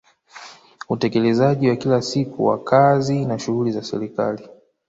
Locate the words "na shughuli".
3.25-3.71